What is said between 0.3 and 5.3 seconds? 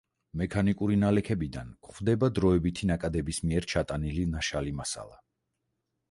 მექანიკური ნალექებიდან გვხვდება დროებითი ნაკადების მიერ ჩატანილი ნაშალი მასალა.